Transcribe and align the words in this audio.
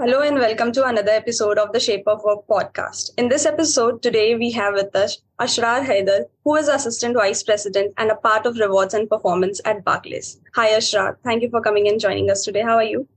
Hello 0.00 0.20
and 0.22 0.36
welcome 0.36 0.70
to 0.70 0.84
another 0.84 1.10
episode 1.10 1.58
of 1.58 1.72
the 1.72 1.80
Shape 1.80 2.06
of 2.06 2.22
Work 2.22 2.46
podcast. 2.46 3.10
In 3.18 3.28
this 3.28 3.44
episode, 3.44 4.00
today 4.00 4.36
we 4.36 4.52
have 4.52 4.74
with 4.74 4.94
us 4.94 5.20
Asraar 5.40 5.84
Hyder, 5.84 6.26
who 6.44 6.54
is 6.54 6.68
Assistant 6.68 7.16
Vice 7.16 7.42
President 7.42 7.94
and 7.96 8.12
a 8.12 8.14
part 8.14 8.46
of 8.46 8.58
Rewards 8.58 8.94
and 8.94 9.10
Performance 9.10 9.60
at 9.64 9.84
Barclays. 9.84 10.40
Hi 10.54 10.68
Asraar, 10.68 11.16
thank 11.24 11.42
you 11.42 11.50
for 11.50 11.60
coming 11.60 11.88
and 11.88 11.98
joining 11.98 12.30
us 12.30 12.44
today. 12.44 12.62
How 12.62 12.76
are 12.76 12.84
you? 12.84 13.08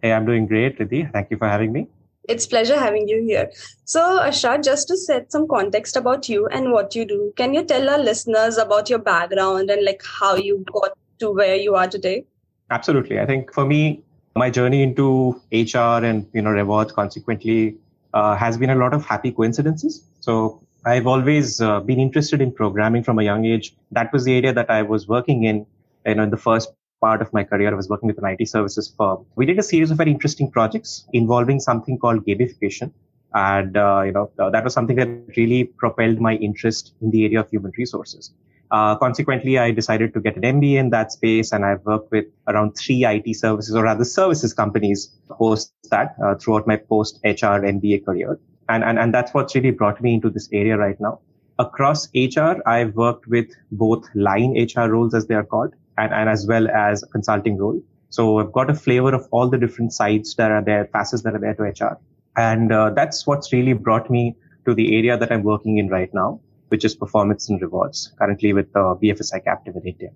Hey, 0.00 0.12
I'm 0.12 0.24
doing 0.24 0.46
great, 0.46 0.78
Riddhi. 0.78 1.12
Thank 1.12 1.32
you 1.32 1.38
for 1.38 1.48
having 1.48 1.72
me. 1.72 1.88
It's 2.28 2.46
pleasure 2.46 2.78
having 2.78 3.08
you 3.08 3.24
here. 3.24 3.50
So, 3.84 4.20
Asraar, 4.20 4.62
just 4.62 4.86
to 4.88 4.96
set 4.96 5.32
some 5.32 5.48
context 5.48 5.96
about 5.96 6.28
you 6.28 6.46
and 6.46 6.70
what 6.70 6.94
you 6.94 7.04
do, 7.04 7.32
can 7.36 7.52
you 7.52 7.64
tell 7.64 7.90
our 7.90 7.98
listeners 7.98 8.58
about 8.58 8.88
your 8.88 9.00
background 9.00 9.70
and 9.70 9.84
like 9.84 10.04
how 10.20 10.36
you 10.36 10.64
got 10.72 10.96
to 11.18 11.32
where 11.32 11.56
you 11.56 11.74
are 11.74 11.88
today? 11.88 12.26
Absolutely. 12.70 13.18
I 13.18 13.26
think 13.26 13.52
for 13.52 13.66
me, 13.66 14.04
my 14.34 14.50
journey 14.50 14.82
into 14.82 15.40
HR 15.52 16.04
and 16.04 16.26
you 16.32 16.42
know 16.42 16.50
rewards 16.50 16.92
consequently 16.92 17.76
uh, 18.14 18.36
has 18.36 18.56
been 18.56 18.70
a 18.70 18.74
lot 18.74 18.94
of 18.94 19.04
happy 19.04 19.32
coincidences. 19.32 20.04
So 20.20 20.62
I've 20.84 21.06
always 21.06 21.60
uh, 21.60 21.80
been 21.80 22.00
interested 22.00 22.40
in 22.40 22.52
programming 22.52 23.04
from 23.04 23.18
a 23.18 23.22
young 23.22 23.44
age. 23.44 23.74
That 23.92 24.12
was 24.12 24.24
the 24.24 24.36
area 24.36 24.52
that 24.52 24.70
I 24.70 24.82
was 24.82 25.06
working 25.06 25.44
in. 25.44 25.66
You 26.06 26.16
know, 26.16 26.24
in 26.24 26.30
the 26.30 26.36
first 26.36 26.72
part 27.00 27.22
of 27.22 27.32
my 27.32 27.44
career, 27.44 27.70
I 27.70 27.74
was 27.74 27.88
working 27.88 28.08
with 28.08 28.18
an 28.18 28.24
IT 28.24 28.48
services 28.48 28.92
firm. 28.96 29.24
We 29.36 29.46
did 29.46 29.58
a 29.58 29.62
series 29.62 29.90
of 29.90 29.96
very 29.96 30.10
interesting 30.10 30.50
projects 30.50 31.06
involving 31.12 31.60
something 31.60 31.98
called 31.98 32.24
gamification. 32.26 32.92
And, 33.34 33.76
uh, 33.76 34.02
you 34.04 34.12
know, 34.12 34.30
uh, 34.38 34.50
that 34.50 34.64
was 34.64 34.74
something 34.74 34.96
that 34.96 35.08
really 35.36 35.64
propelled 35.64 36.20
my 36.20 36.34
interest 36.34 36.94
in 37.00 37.10
the 37.10 37.24
area 37.24 37.40
of 37.40 37.48
human 37.50 37.72
resources. 37.78 38.32
Uh, 38.72 38.96
consequently, 38.96 39.58
I 39.58 39.70
decided 39.70 40.14
to 40.14 40.20
get 40.20 40.34
an 40.34 40.42
MBA 40.42 40.78
in 40.78 40.90
that 40.90 41.12
space, 41.12 41.52
and 41.52 41.62
I've 41.62 41.84
worked 41.84 42.10
with 42.10 42.24
around 42.48 42.72
three 42.72 43.04
IT 43.04 43.36
services 43.36 43.76
or 43.76 43.82
rather 43.82 44.04
services 44.04 44.54
companies 44.54 45.14
post 45.28 45.74
that 45.90 46.16
uh, 46.24 46.36
throughout 46.36 46.66
my 46.66 46.76
post 46.76 47.20
HR 47.22 47.60
MBA 47.60 48.06
career. 48.06 48.40
And, 48.70 48.82
and, 48.82 48.98
and 48.98 49.12
that's 49.12 49.34
what's 49.34 49.54
really 49.54 49.72
brought 49.72 50.00
me 50.00 50.14
into 50.14 50.30
this 50.30 50.48
area 50.52 50.78
right 50.78 50.98
now. 50.98 51.20
Across 51.58 52.08
HR, 52.14 52.66
I've 52.66 52.94
worked 52.94 53.26
with 53.26 53.50
both 53.72 54.08
line 54.14 54.56
HR 54.56 54.88
roles 54.88 55.12
as 55.12 55.26
they 55.26 55.34
are 55.34 55.44
called 55.44 55.74
and, 55.98 56.14
and 56.14 56.30
as 56.30 56.46
well 56.46 56.66
as 56.70 57.04
consulting 57.12 57.58
role. 57.58 57.78
So 58.08 58.38
I've 58.38 58.52
got 58.52 58.70
a 58.70 58.74
flavor 58.74 59.14
of 59.14 59.28
all 59.32 59.50
the 59.50 59.58
different 59.58 59.92
sides 59.92 60.34
that 60.36 60.50
are 60.50 60.64
there, 60.64 60.86
facets 60.86 61.22
that 61.24 61.34
are 61.34 61.38
there 61.38 61.54
to 61.54 61.62
HR. 61.62 61.98
And 62.36 62.72
uh, 62.72 62.90
that's 62.90 63.26
what's 63.26 63.52
really 63.52 63.74
brought 63.74 64.10
me 64.10 64.34
to 64.64 64.72
the 64.72 64.96
area 64.96 65.18
that 65.18 65.30
I'm 65.30 65.42
working 65.42 65.76
in 65.76 65.88
right 65.88 66.12
now 66.14 66.40
which 66.72 66.84
is 66.86 66.94
performance 66.94 67.50
and 67.50 67.60
rewards, 67.60 68.12
currently 68.18 68.52
with 68.54 68.74
uh, 68.74 68.94
BFSI 69.00 69.44
captive 69.44 69.76
in 69.76 69.86
India. 69.86 70.08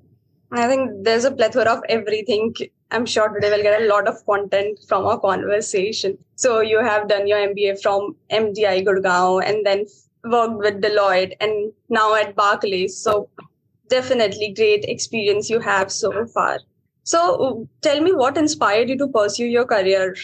I 0.53 0.67
think 0.67 1.05
there's 1.05 1.25
a 1.25 1.31
plethora 1.31 1.71
of 1.71 1.83
everything. 1.91 2.55
I'm 2.91 3.05
sure 3.05 3.29
today 3.29 3.51
we'll 3.51 3.63
get 3.63 3.83
a 3.83 3.87
lot 3.87 4.09
of 4.09 4.25
content 4.25 4.79
from 4.89 5.05
our 5.05 5.21
conversation. 5.21 6.17
So 6.37 6.61
you 6.61 6.79
have 6.83 7.09
done 7.09 7.27
your 7.27 7.39
MBA 7.39 7.83
from 7.83 8.17
MDI 8.31 8.87
Gurgaon 8.87 9.45
and 9.45 9.67
then 9.67 9.85
worked 10.25 10.59
with 10.59 10.81
Deloitte 10.81 11.35
and 11.41 11.73
now 11.91 12.15
at 12.15 12.35
Barclays. 12.35 12.97
So 12.97 13.29
definitely 13.91 14.55
great 14.55 14.85
experience 14.85 15.51
you 15.51 15.61
have 15.61 15.93
so 15.93 16.27
far. 16.27 16.61
So 17.03 17.69
tell 17.83 18.01
me 18.01 18.13
what 18.13 18.39
inspired 18.39 18.89
you 18.89 18.97
to 18.99 19.09
pursue 19.09 19.47
your 19.47 19.67
career 19.67 20.17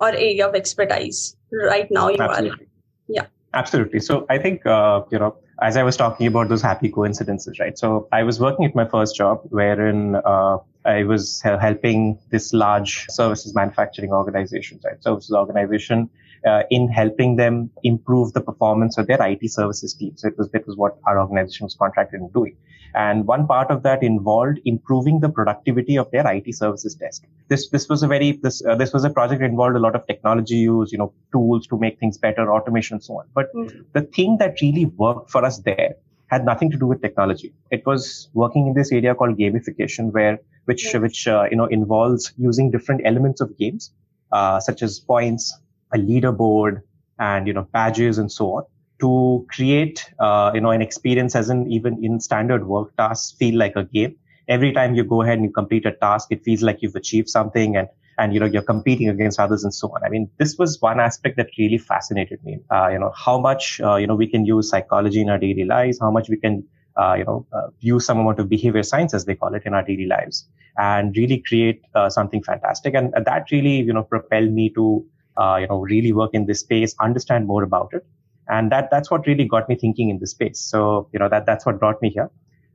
or 0.00 0.08
area 0.08 0.48
of 0.48 0.54
expertise 0.54 1.36
right 1.52 1.90
now 1.90 2.08
you 2.08 2.16
Absolutely. 2.20 2.66
are. 2.66 2.68
Yeah. 3.08 3.26
Absolutely. 3.54 4.00
So 4.00 4.26
I 4.30 4.38
think, 4.38 4.64
uh, 4.64 5.02
you 5.10 5.18
know, 5.18 5.36
as 5.60 5.76
I 5.76 5.82
was 5.82 5.96
talking 5.96 6.26
about 6.26 6.48
those 6.48 6.62
happy 6.62 6.88
coincidences, 6.88 7.58
right? 7.58 7.76
So 7.78 8.08
I 8.12 8.22
was 8.22 8.40
working 8.40 8.64
at 8.64 8.74
my 8.74 8.86
first 8.86 9.16
job 9.16 9.40
wherein 9.50 10.14
uh, 10.16 10.58
I 10.84 11.04
was 11.04 11.40
helping 11.42 12.18
this 12.30 12.52
large 12.52 13.06
services 13.10 13.54
manufacturing 13.54 14.12
organization, 14.12 14.80
right? 14.84 15.02
Services 15.02 15.32
organization 15.32 16.08
uh, 16.46 16.62
in 16.70 16.88
helping 16.88 17.36
them 17.36 17.70
improve 17.82 18.32
the 18.32 18.40
performance 18.40 18.98
of 18.98 19.06
their 19.06 19.20
IT 19.20 19.50
services 19.50 19.94
team. 19.94 20.12
So 20.16 20.28
it 20.28 20.38
was, 20.38 20.48
that 20.50 20.66
was 20.66 20.76
what 20.76 20.98
our 21.06 21.20
organization 21.20 21.64
was 21.64 21.74
contracted 21.74 22.20
in 22.20 22.28
doing. 22.28 22.56
And 22.94 23.26
one 23.26 23.46
part 23.46 23.70
of 23.70 23.82
that 23.84 24.02
involved 24.02 24.58
improving 24.64 25.20
the 25.20 25.28
productivity 25.28 25.96
of 25.96 26.10
their 26.10 26.26
IT 26.26 26.54
services 26.54 26.94
desk. 26.94 27.24
This, 27.48 27.68
this 27.68 27.88
was 27.88 28.02
a 28.02 28.08
very, 28.08 28.32
this, 28.32 28.64
uh, 28.64 28.74
this 28.74 28.92
was 28.92 29.04
a 29.04 29.10
project 29.10 29.40
that 29.40 29.46
involved 29.46 29.76
a 29.76 29.78
lot 29.78 29.94
of 29.94 30.06
technology 30.06 30.56
use, 30.56 30.90
you 30.90 30.98
know, 30.98 31.12
tools 31.32 31.66
to 31.68 31.78
make 31.78 32.00
things 32.00 32.18
better, 32.18 32.52
automation 32.52 32.96
and 32.96 33.04
so 33.04 33.18
on. 33.18 33.26
But 33.34 33.54
mm-hmm. 33.54 33.82
the 33.92 34.02
thing 34.02 34.38
that 34.38 34.60
really 34.60 34.86
worked 34.86 35.30
for 35.30 35.44
us 35.44 35.58
there 35.58 35.94
had 36.26 36.44
nothing 36.44 36.70
to 36.70 36.78
do 36.78 36.86
with 36.86 37.02
technology. 37.02 37.52
It 37.70 37.84
was 37.86 38.28
working 38.34 38.68
in 38.68 38.74
this 38.74 38.92
area 38.92 39.14
called 39.14 39.36
gamification 39.36 40.12
where, 40.12 40.38
which, 40.64 40.84
yes. 40.84 40.96
which, 40.96 41.28
uh, 41.28 41.46
you 41.50 41.56
know, 41.56 41.66
involves 41.66 42.32
using 42.38 42.70
different 42.70 43.02
elements 43.04 43.40
of 43.40 43.56
games, 43.58 43.92
uh, 44.32 44.60
such 44.60 44.82
as 44.82 45.00
points, 45.00 45.56
a 45.92 45.98
leaderboard 45.98 46.82
and, 47.18 47.46
you 47.46 47.52
know, 47.52 47.66
badges 47.72 48.18
and 48.18 48.30
so 48.30 48.56
on 48.56 48.64
to 49.00 49.46
create, 49.50 50.12
uh, 50.18 50.50
you 50.54 50.60
know, 50.60 50.70
an 50.70 50.82
experience 50.82 51.34
as 51.34 51.48
in 51.48 51.70
even 51.72 52.04
in 52.04 52.20
standard 52.20 52.66
work 52.66 52.94
tasks 52.96 53.36
feel 53.38 53.56
like 53.56 53.74
a 53.76 53.84
game. 53.84 54.14
Every 54.48 54.72
time 54.72 54.94
you 54.94 55.04
go 55.04 55.22
ahead 55.22 55.38
and 55.38 55.44
you 55.44 55.52
complete 55.52 55.86
a 55.86 55.92
task, 55.92 56.28
it 56.30 56.44
feels 56.44 56.62
like 56.62 56.78
you've 56.82 56.96
achieved 56.96 57.28
something 57.28 57.76
and, 57.76 57.88
and, 58.18 58.34
you 58.34 58.40
know, 58.40 58.46
you're 58.46 58.62
competing 58.62 59.08
against 59.08 59.40
others 59.40 59.64
and 59.64 59.72
so 59.72 59.88
on. 59.88 60.04
I 60.04 60.08
mean, 60.08 60.28
this 60.38 60.58
was 60.58 60.80
one 60.80 61.00
aspect 61.00 61.36
that 61.38 61.48
really 61.56 61.78
fascinated 61.78 62.44
me. 62.44 62.58
Uh, 62.70 62.88
you 62.92 62.98
know, 62.98 63.12
how 63.16 63.38
much, 63.38 63.80
uh, 63.80 63.96
you 63.96 64.06
know, 64.06 64.16
we 64.16 64.26
can 64.26 64.44
use 64.44 64.68
psychology 64.68 65.20
in 65.22 65.30
our 65.30 65.38
daily 65.38 65.64
lives, 65.64 65.98
how 66.00 66.10
much 66.10 66.28
we 66.28 66.36
can, 66.36 66.64
uh, 66.96 67.14
you 67.16 67.24
know, 67.24 67.46
uh, 67.52 67.68
use 67.80 68.04
some 68.04 68.18
amount 68.18 68.38
of 68.38 68.48
behavior 68.48 68.82
science, 68.82 69.14
as 69.14 69.24
they 69.24 69.34
call 69.34 69.54
it, 69.54 69.62
in 69.64 69.72
our 69.72 69.82
daily 69.82 70.06
lives 70.06 70.46
and 70.76 71.16
really 71.16 71.38
create 71.38 71.82
uh, 71.94 72.10
something 72.10 72.42
fantastic. 72.42 72.94
And 72.94 73.14
that 73.24 73.50
really, 73.50 73.76
you 73.76 73.92
know, 73.92 74.02
propelled 74.02 74.50
me 74.50 74.70
to, 74.70 75.06
uh, 75.40 75.56
you 75.60 75.66
know, 75.68 75.80
really 75.94 76.12
work 76.12 76.32
in 76.38 76.46
this 76.46 76.60
space, 76.60 76.94
understand 77.00 77.46
more 77.46 77.62
about 77.70 77.90
it. 77.98 78.04
And 78.48 78.70
that, 78.72 78.90
that's 78.90 79.10
what 79.10 79.26
really 79.26 79.46
got 79.54 79.68
me 79.68 79.76
thinking 79.76 80.10
in 80.10 80.18
this 80.18 80.32
space. 80.32 80.60
So, 80.72 81.08
you 81.12 81.18
know, 81.20 81.28
that, 81.34 81.46
that's 81.46 81.64
what 81.66 81.78
brought 81.78 82.02
me 82.02 82.10
here. 82.10 82.30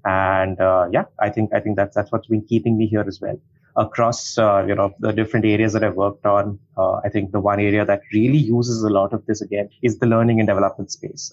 And, 0.05 0.59
uh, 0.59 0.87
yeah, 0.91 1.05
I 1.19 1.29
think, 1.29 1.53
I 1.53 1.59
think 1.59 1.75
that's, 1.75 1.95
that's 1.95 2.11
what's 2.11 2.27
been 2.27 2.45
keeping 2.51 2.77
me 2.77 2.87
here 2.87 3.05
as 3.07 3.19
well. 3.21 3.37
Across, 3.75 4.37
uh, 4.37 4.63
you 4.69 4.75
know, 4.79 4.93
the 4.99 5.11
different 5.11 5.45
areas 5.45 5.73
that 5.73 5.83
I've 5.83 5.95
worked 5.95 6.25
on, 6.25 6.59
uh, 6.77 6.93
I 7.03 7.09
think 7.09 7.31
the 7.31 7.41
one 7.41 7.59
area 7.59 7.83
that 7.85 8.01
really 8.13 8.37
uses 8.37 8.83
a 8.83 8.89
lot 8.89 9.13
of 9.13 9.25
this 9.25 9.41
again 9.41 9.69
is 9.81 9.99
the 9.99 10.05
learning 10.05 10.39
and 10.39 10.47
development 10.47 10.91
space. 10.91 11.31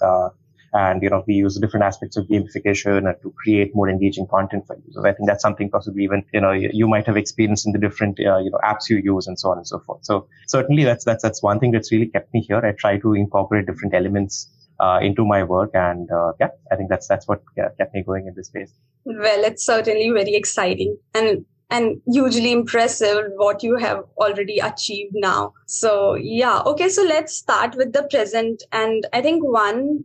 And, 0.73 1.03
you 1.03 1.11
know, 1.11 1.23
we 1.27 1.35
use 1.35 1.59
different 1.59 1.85
aspects 1.85 2.17
of 2.17 2.27
gamification 2.27 3.03
to 3.21 3.35
create 3.43 3.75
more 3.75 3.91
engaging 3.91 4.27
content 4.27 4.67
for 4.67 4.77
users. 4.87 5.05
I 5.05 5.13
think 5.13 5.29
that's 5.29 5.43
something 5.43 5.71
possibly 5.71 6.05
even, 6.05 6.25
you 6.33 6.41
know, 6.41 6.53
you 6.53 6.89
might 6.89 7.07
have 7.07 7.17
experienced 7.17 7.67
in 7.67 7.73
the 7.73 7.79
different, 7.79 8.19
uh, 8.21 8.39
you 8.39 8.51
know, 8.51 8.59
apps 8.65 8.89
you 8.89 8.97
use 8.97 9.27
and 9.27 9.39
so 9.39 9.51
on 9.51 9.59
and 9.59 9.67
so 9.67 9.81
forth. 9.81 10.05
So 10.05 10.29
certainly 10.47 10.85
that's, 10.85 11.05
that's, 11.05 11.23
that's 11.23 11.43
one 11.43 11.61
thing 11.61 11.73
that's 11.73 11.93
really 11.93 12.07
kept 12.07 12.33
me 12.33 12.41
here. 12.41 12.65
I 12.65 12.73
try 12.73 12.99
to 12.99 13.13
incorporate 13.13 13.67
different 13.67 13.95
elements 13.95 14.49
uh, 14.81 14.99
into 15.01 15.25
my 15.25 15.43
work. 15.45 15.71
And 15.75 16.11
uh, 16.11 16.33
yeah, 16.41 16.49
I 16.71 16.77
think 16.77 16.91
that's 16.91 17.07
that's 17.07 17.29
what 17.29 17.43
kept 17.57 17.95
me 17.95 18.03
going 18.03 18.27
in 18.27 18.35
this 18.35 18.49
space. 18.49 18.73
Well, 19.05 19.45
it's 19.45 19.65
certainly 19.65 20.11
very 20.11 20.35
exciting 20.35 20.97
and 21.15 21.45
and 21.71 22.03
hugely 22.07 22.53
impressive 22.53 23.25
what 23.37 23.63
you 23.63 23.77
have 23.77 24.05
already 24.19 24.59
achieved 24.59 25.13
now. 25.15 25.55
So 25.67 26.15
yeah, 26.15 26.61
okay. 26.67 26.89
So 26.89 27.03
let's 27.03 27.35
start 27.35 27.77
with 27.77 27.93
the 27.93 28.03
present. 28.05 28.63
And 28.73 29.07
I 29.13 29.23
think 29.23 29.43
one 29.43 30.05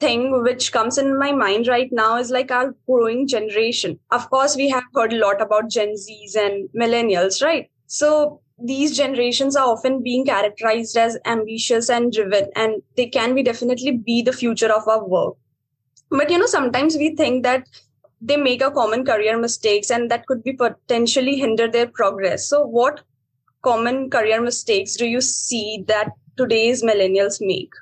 thing 0.00 0.42
which 0.42 0.72
comes 0.72 0.98
in 0.98 1.18
my 1.18 1.32
mind 1.32 1.66
right 1.66 1.88
now 1.92 2.16
is 2.18 2.30
like 2.30 2.50
our 2.50 2.74
growing 2.86 3.26
generation. 3.26 3.98
Of 4.10 4.28
course, 4.30 4.56
we 4.56 4.68
have 4.70 4.84
heard 4.94 5.12
a 5.12 5.18
lot 5.18 5.40
about 5.40 5.70
Gen 5.70 5.94
Zs 5.94 6.36
and 6.36 6.68
millennials, 6.74 7.42
right? 7.42 7.70
So 7.86 8.40
these 8.58 8.96
generations 8.96 9.56
are 9.56 9.66
often 9.68 10.02
being 10.02 10.24
characterized 10.26 10.96
as 10.96 11.18
ambitious 11.26 11.88
and 11.90 12.12
driven, 12.12 12.48
and 12.56 12.82
they 12.96 13.06
can 13.06 13.34
be 13.34 13.42
definitely 13.42 13.92
be 13.92 14.22
the 14.22 14.32
future 14.32 14.72
of 14.72 14.86
our 14.88 15.06
work. 15.06 15.36
But 16.10 16.30
you 16.30 16.38
know, 16.38 16.46
sometimes 16.46 16.96
we 16.96 17.14
think 17.14 17.42
that 17.44 17.68
they 18.20 18.36
make 18.36 18.62
a 18.62 18.70
common 18.70 19.04
career 19.04 19.38
mistakes 19.38 19.90
and 19.90 20.10
that 20.10 20.26
could 20.26 20.42
be 20.42 20.52
potentially 20.52 21.36
hinder 21.36 21.68
their 21.68 21.86
progress. 21.86 22.48
So 22.48 22.66
what 22.66 23.02
common 23.62 24.10
career 24.10 24.40
mistakes 24.40 24.96
do 24.96 25.06
you 25.06 25.20
see 25.20 25.84
that 25.88 26.12
today's 26.36 26.82
millennials 26.82 27.38
make? 27.40 27.72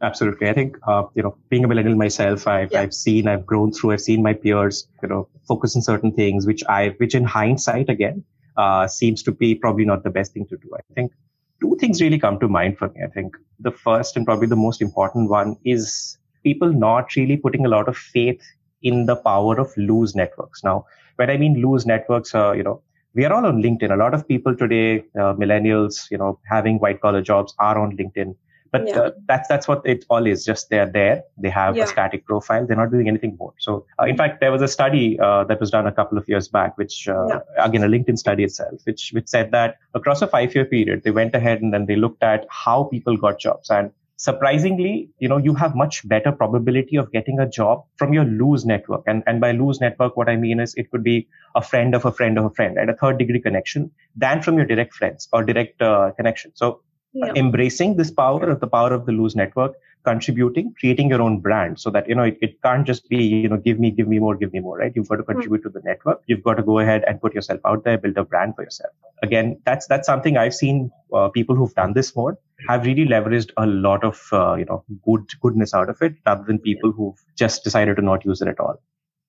Absolutely. 0.00 0.48
I 0.48 0.52
think, 0.52 0.78
uh, 0.86 1.04
you 1.14 1.22
know, 1.22 1.36
being 1.48 1.64
a 1.64 1.68
millennial 1.68 1.96
myself, 1.96 2.46
I've, 2.46 2.70
yeah. 2.70 2.82
I've 2.82 2.94
seen, 2.94 3.26
I've 3.26 3.44
grown 3.44 3.72
through, 3.72 3.92
I've 3.92 4.00
seen 4.00 4.22
my 4.22 4.32
peers, 4.32 4.86
you 5.02 5.08
know, 5.08 5.28
focus 5.46 5.74
on 5.74 5.82
certain 5.82 6.12
things, 6.12 6.46
which 6.46 6.62
I, 6.68 6.90
which 6.98 7.14
in 7.14 7.24
hindsight, 7.24 7.88
again, 7.88 8.22
uh, 8.56 8.86
seems 8.86 9.22
to 9.24 9.32
be 9.32 9.54
probably 9.54 9.84
not 9.84 10.04
the 10.04 10.10
best 10.10 10.32
thing 10.32 10.46
to 10.46 10.56
do. 10.56 10.70
I 10.76 10.94
think 10.94 11.12
two 11.60 11.76
things 11.80 12.00
really 12.00 12.18
come 12.18 12.38
to 12.38 12.48
mind 12.48 12.78
for 12.78 12.88
me. 12.90 13.02
I 13.02 13.08
think 13.08 13.36
the 13.58 13.72
first 13.72 14.16
and 14.16 14.24
probably 14.24 14.46
the 14.46 14.56
most 14.56 14.80
important 14.80 15.30
one 15.30 15.56
is 15.64 16.16
people 16.44 16.72
not 16.72 17.16
really 17.16 17.36
putting 17.36 17.66
a 17.66 17.68
lot 17.68 17.88
of 17.88 17.96
faith 17.96 18.42
in 18.82 19.06
the 19.06 19.16
power 19.16 19.58
of 19.58 19.76
loose 19.76 20.14
networks. 20.14 20.62
Now, 20.62 20.86
when 21.16 21.30
I 21.30 21.36
mean 21.36 21.60
loose 21.60 21.86
networks, 21.86 22.34
uh, 22.34 22.52
you 22.52 22.62
know, 22.62 22.82
we 23.14 23.24
are 23.24 23.32
all 23.32 23.46
on 23.46 23.60
LinkedIn. 23.60 23.90
A 23.90 23.96
lot 23.96 24.14
of 24.14 24.28
people 24.28 24.54
today, 24.54 25.04
uh, 25.16 25.34
millennials, 25.34 26.08
you 26.10 26.18
know, 26.18 26.38
having 26.48 26.78
white 26.78 27.00
collar 27.00 27.20
jobs 27.20 27.54
are 27.58 27.76
on 27.78 27.96
LinkedIn. 27.96 28.36
But 28.70 28.88
yeah. 28.88 28.98
uh, 28.98 29.10
that's 29.26 29.48
that's 29.48 29.66
what 29.66 29.82
it 29.84 30.04
all 30.08 30.26
is. 30.26 30.44
Just 30.44 30.70
they're 30.70 30.90
there. 30.90 31.22
They 31.36 31.50
have 31.50 31.76
yeah. 31.76 31.84
a 31.84 31.86
static 31.86 32.26
profile. 32.26 32.66
They're 32.66 32.76
not 32.76 32.90
doing 32.90 33.08
anything 33.08 33.36
more. 33.38 33.54
So, 33.58 33.86
uh, 34.00 34.04
in 34.04 34.16
fact, 34.16 34.40
there 34.40 34.52
was 34.52 34.62
a 34.62 34.68
study 34.68 35.18
uh, 35.18 35.44
that 35.44 35.60
was 35.60 35.70
done 35.70 35.86
a 35.86 35.92
couple 35.92 36.18
of 36.18 36.28
years 36.28 36.48
back, 36.48 36.76
which 36.78 37.08
uh, 37.08 37.26
yeah. 37.28 37.38
again 37.58 37.82
a 37.82 37.88
LinkedIn 37.88 38.18
study 38.18 38.44
itself, 38.44 38.80
which 38.84 39.10
which 39.12 39.28
said 39.28 39.50
that 39.52 39.76
across 39.94 40.22
a 40.22 40.26
five 40.26 40.54
year 40.54 40.64
period, 40.64 41.02
they 41.04 41.10
went 41.10 41.34
ahead 41.34 41.62
and 41.62 41.72
then 41.72 41.86
they 41.86 41.96
looked 41.96 42.22
at 42.22 42.46
how 42.50 42.84
people 42.84 43.16
got 43.16 43.38
jobs 43.38 43.70
and 43.70 43.90
surprisingly, 44.18 45.08
you 45.20 45.28
know, 45.28 45.38
you 45.38 45.54
have 45.54 45.74
much 45.74 46.06
better 46.06 46.32
probability 46.32 46.96
of 46.96 47.10
getting 47.12 47.38
a 47.38 47.48
job 47.48 47.84
from 47.96 48.12
your 48.12 48.24
loose 48.24 48.64
network. 48.64 49.04
And, 49.06 49.22
and 49.26 49.40
by 49.40 49.52
loose 49.52 49.80
network, 49.80 50.16
what 50.16 50.28
I 50.28 50.36
mean 50.36 50.60
is 50.60 50.74
it 50.74 50.90
could 50.90 51.04
be 51.04 51.28
a 51.54 51.62
friend 51.62 51.94
of 51.94 52.04
a 52.04 52.12
friend 52.12 52.36
of 52.36 52.44
a 52.44 52.50
friend, 52.50 52.76
right? 52.76 52.88
A 52.88 52.94
third 52.94 53.18
degree 53.18 53.40
connection 53.40 53.90
than 54.16 54.42
from 54.42 54.56
your 54.56 54.66
direct 54.66 54.94
friends 54.94 55.28
or 55.32 55.44
direct 55.44 55.80
uh, 55.80 56.10
connection. 56.16 56.50
So 56.54 56.80
yeah. 57.12 57.32
embracing 57.34 57.96
this 57.96 58.10
power 58.10 58.48
of 58.48 58.60
the 58.60 58.66
power 58.66 58.92
of 58.92 59.06
the 59.06 59.12
loose 59.12 59.34
network 59.34 59.74
contributing 60.04 60.72
creating 60.78 61.08
your 61.10 61.20
own 61.20 61.40
brand 61.40 61.78
so 61.80 61.90
that 61.90 62.08
you 62.08 62.14
know 62.14 62.22
it, 62.22 62.38
it 62.40 62.60
can't 62.62 62.86
just 62.86 63.08
be 63.08 63.22
you 63.22 63.48
know 63.48 63.56
give 63.56 63.80
me 63.80 63.90
give 63.90 64.08
me 64.08 64.18
more 64.18 64.36
give 64.36 64.52
me 64.52 64.60
more 64.60 64.78
right 64.78 64.92
you've 64.94 65.08
got 65.08 65.16
to 65.16 65.22
hmm. 65.22 65.32
contribute 65.32 65.60
mm-hmm. 65.60 65.72
to 65.72 65.80
the 65.80 65.88
network 65.88 66.22
you've 66.26 66.42
got 66.42 66.54
to 66.54 66.62
go 66.62 66.78
ahead 66.78 67.02
and 67.06 67.20
put 67.20 67.34
yourself 67.34 67.60
out 67.64 67.82
there 67.84 67.98
build 67.98 68.16
a 68.16 68.24
brand 68.24 68.54
for 68.54 68.62
yourself 68.62 68.92
again 69.22 69.60
that's 69.64 69.86
that's 69.86 70.06
something 70.06 70.36
i've 70.36 70.54
seen 70.54 70.90
uh, 71.14 71.28
people 71.28 71.56
who've 71.56 71.74
done 71.74 71.92
this 71.94 72.14
more 72.14 72.38
have 72.68 72.84
really 72.84 73.06
leveraged 73.06 73.50
a 73.56 73.66
lot 73.66 74.04
of 74.04 74.22
uh, 74.32 74.54
you 74.54 74.64
know 74.64 74.84
good 75.04 75.26
goodness 75.40 75.74
out 75.74 75.88
of 75.88 76.00
it 76.00 76.14
rather 76.26 76.44
than 76.44 76.58
people 76.58 76.92
who've 76.92 77.20
just 77.36 77.64
decided 77.64 77.96
to 77.96 78.02
not 78.02 78.24
use 78.24 78.40
it 78.40 78.48
at 78.48 78.60
all 78.60 78.80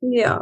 yeah 0.02 0.40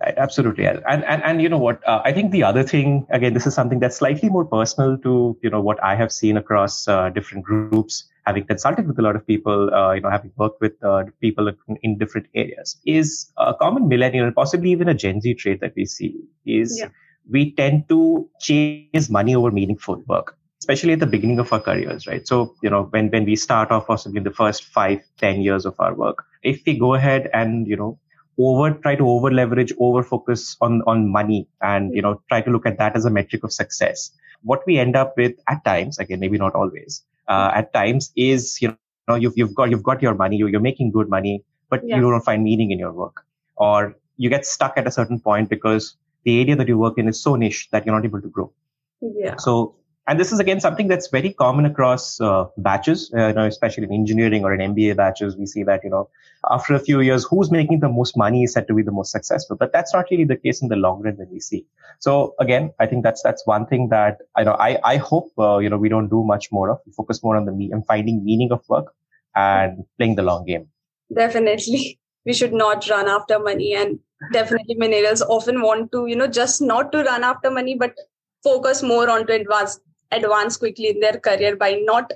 Absolutely, 0.00 0.66
and 0.66 1.04
and 1.04 1.22
and 1.22 1.40
you 1.40 1.48
know 1.48 1.58
what? 1.58 1.86
Uh, 1.88 2.02
I 2.04 2.12
think 2.12 2.30
the 2.30 2.42
other 2.42 2.62
thing 2.62 3.06
again, 3.10 3.32
this 3.32 3.46
is 3.46 3.54
something 3.54 3.80
that's 3.80 3.96
slightly 3.96 4.28
more 4.28 4.44
personal 4.44 4.98
to 4.98 5.38
you 5.42 5.48
know 5.48 5.60
what 5.60 5.82
I 5.82 5.94
have 5.94 6.12
seen 6.12 6.36
across 6.36 6.86
uh, 6.86 7.08
different 7.10 7.44
groups, 7.44 8.04
having 8.26 8.44
consulted 8.44 8.86
with 8.86 8.98
a 8.98 9.02
lot 9.02 9.16
of 9.16 9.26
people, 9.26 9.72
uh, 9.72 9.92
you 9.92 10.02
know, 10.02 10.10
having 10.10 10.32
worked 10.36 10.60
with 10.60 10.72
uh, 10.84 11.04
people 11.20 11.48
in, 11.48 11.56
in, 11.82 11.98
different 11.98 12.26
areas, 12.34 12.76
is 12.84 13.32
a 13.38 13.54
common 13.54 13.88
millennial, 13.88 14.26
and 14.26 14.34
possibly 14.34 14.70
even 14.70 14.88
a 14.88 14.94
Gen 14.94 15.20
Z 15.20 15.34
trait 15.34 15.60
that 15.60 15.72
we 15.76 15.86
see 15.86 16.20
is 16.44 16.78
yeah. 16.78 16.88
we 17.30 17.52
tend 17.52 17.88
to 17.88 18.28
chase 18.38 19.08
money 19.08 19.34
over 19.34 19.50
meaningful 19.50 20.02
work 20.06 20.36
especially 20.58 20.94
at 20.94 20.98
the 20.98 21.06
beginning 21.06 21.38
of 21.38 21.52
our 21.52 21.60
careers, 21.60 22.06
right? 22.06 22.26
So, 22.26 22.54
you 22.62 22.70
know, 22.70 22.84
when, 22.84 23.08
when 23.10 23.24
we 23.24 23.36
start 23.36 23.70
off 23.70 23.86
possibly 23.86 24.18
in 24.18 24.24
the 24.24 24.32
first 24.32 24.64
five, 24.64 25.00
ten 25.16 25.40
years 25.42 25.66
of 25.66 25.76
our 25.78 25.94
work, 25.94 26.24
if 26.42 26.62
we 26.66 26.78
go 26.78 26.94
ahead 26.94 27.30
and, 27.32 27.68
you 27.68 27.76
know, 27.76 28.00
over 28.38 28.70
try 28.74 28.94
to 28.94 29.08
over 29.08 29.30
leverage 29.30 29.72
over 29.78 30.02
focus 30.02 30.56
on 30.60 30.82
on 30.86 31.08
money 31.08 31.48
and 31.62 31.94
you 31.94 32.02
know 32.02 32.20
try 32.28 32.40
to 32.40 32.50
look 32.50 32.66
at 32.66 32.78
that 32.78 32.96
as 32.96 33.04
a 33.04 33.10
metric 33.10 33.44
of 33.44 33.52
success. 33.52 34.10
What 34.42 34.62
we 34.66 34.78
end 34.78 34.96
up 34.96 35.16
with 35.16 35.34
at 35.48 35.64
times 35.64 35.98
again 35.98 36.20
maybe 36.20 36.38
not 36.38 36.54
always 36.54 37.02
uh, 37.28 37.50
at 37.54 37.72
times 37.72 38.12
is 38.16 38.60
you 38.60 38.76
know 39.08 39.14
you've, 39.14 39.32
you've 39.36 39.54
got 39.54 39.70
you've 39.70 39.82
got 39.82 40.02
your 40.02 40.14
money 40.14 40.36
you're 40.36 40.48
you're 40.48 40.60
making 40.60 40.90
good 40.90 41.08
money 41.08 41.42
but 41.68 41.82
yeah. 41.84 41.96
you 41.96 42.02
don't 42.02 42.20
find 42.24 42.44
meaning 42.44 42.70
in 42.70 42.78
your 42.78 42.92
work. 42.92 43.24
Or 43.56 43.96
you 44.16 44.30
get 44.30 44.46
stuck 44.46 44.76
at 44.76 44.86
a 44.86 44.90
certain 44.90 45.20
point 45.20 45.48
because 45.48 45.96
the 46.24 46.40
area 46.40 46.56
that 46.56 46.68
you 46.68 46.78
work 46.78 46.98
in 46.98 47.08
is 47.08 47.20
so 47.20 47.36
niche 47.36 47.68
that 47.70 47.86
you're 47.86 47.94
not 47.94 48.04
able 48.04 48.20
to 48.20 48.28
grow. 48.28 48.52
Yeah. 49.00 49.36
So 49.36 49.74
and 50.08 50.20
this 50.20 50.30
is 50.32 50.38
again 50.38 50.60
something 50.60 50.86
that's 50.86 51.08
very 51.08 51.32
common 51.32 51.66
across 51.66 52.20
uh, 52.20 52.44
batches, 52.58 53.12
uh, 53.14 53.28
you 53.28 53.32
know, 53.34 53.44
especially 53.44 53.84
in 53.84 53.92
engineering 53.92 54.44
or 54.44 54.54
in 54.54 54.74
MBA 54.74 54.96
batches. 54.96 55.36
We 55.36 55.46
see 55.46 55.64
that, 55.64 55.82
you 55.82 55.90
know, 55.90 56.08
after 56.50 56.74
a 56.74 56.78
few 56.78 57.00
years, 57.00 57.24
who's 57.24 57.50
making 57.50 57.80
the 57.80 57.88
most 57.88 58.16
money 58.16 58.44
is 58.44 58.52
said 58.52 58.68
to 58.68 58.74
be 58.74 58.82
the 58.82 58.92
most 58.92 59.10
successful. 59.10 59.56
But 59.56 59.72
that's 59.72 59.92
not 59.92 60.06
really 60.10 60.24
the 60.24 60.36
case 60.36 60.62
in 60.62 60.68
the 60.68 60.76
long 60.76 61.02
run 61.02 61.16
when 61.16 61.28
we 61.30 61.40
see. 61.40 61.66
So 61.98 62.34
again, 62.38 62.72
I 62.78 62.86
think 62.86 63.02
that's 63.02 63.22
that's 63.22 63.44
one 63.46 63.66
thing 63.66 63.88
that 63.88 64.18
I 64.36 64.44
know. 64.44 64.56
I 64.60 64.78
I 64.84 64.96
hope 64.96 65.32
uh, 65.38 65.58
you 65.58 65.68
know 65.68 65.78
we 65.78 65.88
don't 65.88 66.08
do 66.08 66.22
much 66.22 66.52
more 66.52 66.70
of. 66.70 66.78
We 66.86 66.92
focus 66.92 67.22
more 67.22 67.36
on 67.36 67.44
the 67.44 67.52
me 67.52 67.72
finding 67.88 68.24
meaning 68.24 68.52
of 68.52 68.62
work 68.68 68.94
and 69.34 69.84
playing 69.98 70.14
the 70.14 70.22
long 70.22 70.44
game. 70.44 70.68
Definitely, 71.12 71.98
we 72.26 72.32
should 72.32 72.52
not 72.52 72.88
run 72.88 73.08
after 73.08 73.38
money 73.38 73.74
and 73.74 73.98
definitely 74.32 74.76
millennials 74.76 75.20
often 75.28 75.60
want 75.60 75.92
to 75.92 76.06
you 76.06 76.16
know 76.16 76.26
just 76.26 76.62
not 76.62 76.90
to 76.90 77.02
run 77.02 77.22
after 77.22 77.50
money 77.50 77.74
but 77.74 77.94
focus 78.42 78.82
more 78.82 79.10
on 79.10 79.26
to 79.26 79.34
advance 79.34 79.78
advance 80.12 80.56
quickly 80.56 80.88
in 80.88 81.00
their 81.00 81.18
career 81.18 81.56
by 81.56 81.80
not 81.84 82.12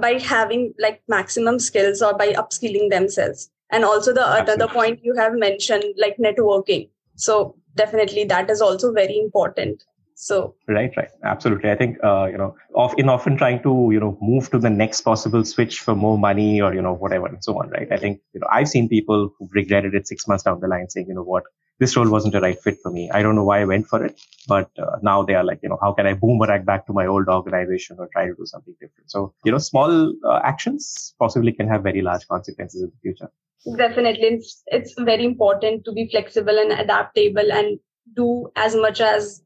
by 0.00 0.18
having 0.18 0.74
like 0.78 1.02
maximum 1.08 1.58
skills 1.58 2.02
or 2.02 2.14
by 2.14 2.32
upskilling 2.32 2.90
themselves. 2.90 3.50
And 3.70 3.84
also 3.84 4.12
the 4.12 4.26
Absolutely. 4.26 4.54
another 4.54 4.72
point 4.72 5.00
you 5.02 5.14
have 5.14 5.34
mentioned 5.34 5.84
like 5.96 6.16
networking. 6.18 6.88
So 7.16 7.56
definitely 7.76 8.24
that 8.24 8.50
is 8.50 8.60
also 8.60 8.92
very 8.92 9.18
important. 9.18 9.84
So 10.16 10.54
right 10.68 10.92
right. 10.96 11.08
Absolutely. 11.24 11.70
I 11.70 11.74
think 11.74 11.98
uh, 12.02 12.26
you 12.30 12.38
know 12.38 12.56
of 12.74 12.94
in 12.98 13.08
often 13.08 13.36
trying 13.36 13.62
to 13.62 13.90
you 13.92 14.00
know 14.00 14.16
move 14.20 14.50
to 14.50 14.58
the 14.58 14.70
next 14.70 15.00
possible 15.02 15.44
switch 15.44 15.80
for 15.80 15.94
more 15.94 16.16
money 16.16 16.60
or 16.60 16.72
you 16.72 16.82
know 16.82 16.94
whatever 16.94 17.26
and 17.26 17.42
so 17.42 17.58
on 17.58 17.70
right? 17.70 17.88
I 17.90 17.96
think 17.96 18.20
you 18.32 18.40
know 18.40 18.46
i've 18.50 18.68
seen 18.68 18.88
people 18.88 19.34
who've 19.36 19.52
regretted 19.52 19.94
it 19.94 20.06
six 20.06 20.28
months 20.28 20.44
down 20.44 20.60
the 20.60 20.68
line 20.68 20.88
saying 20.88 21.08
you 21.08 21.14
know 21.14 21.24
what 21.24 21.42
this 21.80 21.96
role 21.96 22.08
wasn't 22.08 22.34
a 22.34 22.40
right 22.40 22.60
fit 22.60 22.78
for 22.82 22.90
me. 22.90 23.10
I 23.10 23.22
don't 23.22 23.34
know 23.34 23.44
why 23.44 23.60
I 23.60 23.64
went 23.64 23.86
for 23.88 24.04
it, 24.04 24.20
but 24.46 24.70
uh, 24.78 24.96
now 25.02 25.22
they 25.24 25.34
are 25.34 25.44
like, 25.44 25.60
you 25.62 25.68
know, 25.68 25.78
how 25.80 25.92
can 25.92 26.06
I 26.06 26.14
boomerang 26.14 26.64
back 26.64 26.86
to 26.86 26.92
my 26.92 27.06
old 27.06 27.28
organization 27.28 27.96
or 27.98 28.08
try 28.12 28.26
to 28.26 28.34
do 28.34 28.46
something 28.46 28.74
different? 28.80 29.10
So, 29.10 29.34
you 29.44 29.52
know, 29.52 29.58
small 29.58 30.12
uh, 30.24 30.40
actions 30.44 31.14
possibly 31.18 31.52
can 31.52 31.68
have 31.68 31.82
very 31.82 32.00
large 32.00 32.26
consequences 32.28 32.82
in 32.82 32.90
the 32.90 32.96
future. 33.02 33.30
Definitely. 33.76 34.26
It's, 34.26 34.62
it's 34.66 34.94
very 34.98 35.24
important 35.24 35.84
to 35.86 35.92
be 35.92 36.08
flexible 36.10 36.56
and 36.56 36.72
adaptable 36.72 37.50
and 37.50 37.78
do 38.14 38.48
as 38.56 38.76
much 38.76 39.00
as 39.00 39.42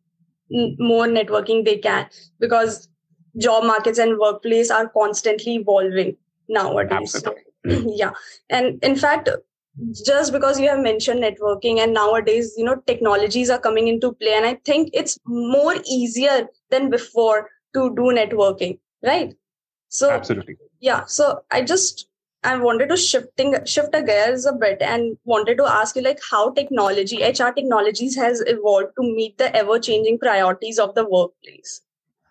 more 0.50 1.06
networking 1.06 1.64
they 1.64 1.78
can 1.78 2.08
because 2.40 2.88
job 3.38 3.64
markets 3.64 3.98
and 3.98 4.18
workplace 4.18 4.70
are 4.70 4.88
constantly 4.88 5.56
evolving 5.56 6.16
nowadays. 6.48 7.14
Absolutely. 7.14 7.94
yeah. 7.96 8.10
And 8.50 8.82
in 8.82 8.96
fact, 8.96 9.28
just 10.04 10.32
because 10.32 10.58
you 10.58 10.68
have 10.68 10.80
mentioned 10.80 11.22
networking 11.22 11.78
and 11.78 11.94
nowadays 11.94 12.54
you 12.56 12.64
know 12.64 12.76
technologies 12.86 13.50
are 13.50 13.58
coming 13.58 13.88
into 13.88 14.12
play 14.12 14.34
and 14.34 14.44
i 14.44 14.54
think 14.64 14.90
it's 14.92 15.18
more 15.26 15.74
easier 15.86 16.48
than 16.70 16.90
before 16.90 17.48
to 17.74 17.94
do 17.94 18.12
networking 18.18 18.78
right? 19.04 19.34
So 19.88 20.10
absolutely. 20.10 20.56
yeah 20.80 21.04
so 21.06 21.42
i 21.50 21.62
just 21.62 22.08
i 22.44 22.56
wanted 22.56 22.88
to 22.88 22.96
shifting 22.96 23.54
shift 23.64 23.94
a 23.94 24.02
gears 24.02 24.46
a 24.46 24.52
bit 24.52 24.82
and 24.82 25.16
wanted 25.24 25.56
to 25.58 25.64
ask 25.64 25.96
you 25.96 26.02
like 26.02 26.20
how 26.30 26.50
technology 26.50 27.22
hr 27.22 27.50
technologies 27.52 28.16
has 28.16 28.42
evolved 28.46 28.92
to 29.00 29.14
meet 29.14 29.38
the 29.38 29.54
ever 29.56 29.78
changing 29.78 30.18
priorities 30.18 30.78
of 30.78 30.94
the 30.94 31.08
workplace. 31.08 31.80